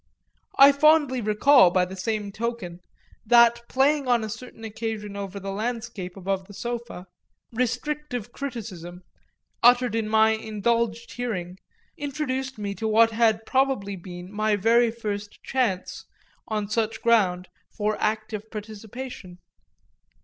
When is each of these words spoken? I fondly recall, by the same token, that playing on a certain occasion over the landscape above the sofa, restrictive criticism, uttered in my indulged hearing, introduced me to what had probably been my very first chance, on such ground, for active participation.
I 0.57 0.71
fondly 0.71 1.21
recall, 1.21 1.69
by 1.69 1.85
the 1.85 1.95
same 1.95 2.31
token, 2.31 2.79
that 3.23 3.61
playing 3.69 4.07
on 4.07 4.23
a 4.23 4.29
certain 4.29 4.63
occasion 4.63 5.15
over 5.15 5.39
the 5.39 5.51
landscape 5.51 6.17
above 6.17 6.47
the 6.47 6.55
sofa, 6.55 7.05
restrictive 7.53 8.31
criticism, 8.31 9.03
uttered 9.61 9.93
in 9.93 10.09
my 10.09 10.31
indulged 10.31 11.11
hearing, 11.13 11.57
introduced 11.99 12.57
me 12.57 12.73
to 12.73 12.87
what 12.87 13.11
had 13.11 13.45
probably 13.45 13.95
been 13.95 14.31
my 14.33 14.55
very 14.55 14.89
first 14.89 15.37
chance, 15.43 16.03
on 16.47 16.67
such 16.67 17.03
ground, 17.03 17.47
for 17.71 17.95
active 18.01 18.49
participation. 18.49 19.37